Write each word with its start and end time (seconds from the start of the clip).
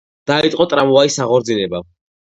დაიწყო 0.31 0.67
ტრამვაის 0.73 1.21
აღორძინება. 1.27 1.87